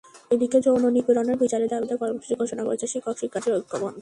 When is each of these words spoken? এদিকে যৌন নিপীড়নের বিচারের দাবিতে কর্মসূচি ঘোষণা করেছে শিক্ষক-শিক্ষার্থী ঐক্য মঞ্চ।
এদিকে 0.31 0.57
যৌন 0.59 0.83
নিপীড়নের 0.87 1.37
বিচারের 1.37 1.69
দাবিতে 1.69 1.95
কর্মসূচি 1.97 2.33
ঘোষণা 2.35 2.63
করেছে 2.63 2.85
শিক্ষক-শিক্ষার্থী 2.93 3.49
ঐক্য 3.51 3.73
মঞ্চ। 3.75 3.99